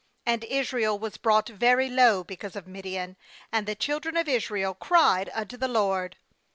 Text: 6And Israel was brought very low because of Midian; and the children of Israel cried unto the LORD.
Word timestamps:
6And 0.25 0.43
Israel 0.45 0.97
was 0.97 1.17
brought 1.17 1.47
very 1.49 1.87
low 1.87 2.23
because 2.23 2.55
of 2.55 2.65
Midian; 2.65 3.17
and 3.51 3.67
the 3.67 3.75
children 3.75 4.17
of 4.17 4.27
Israel 4.27 4.73
cried 4.73 5.29
unto 5.35 5.57
the 5.57 5.67
LORD. 5.67 6.17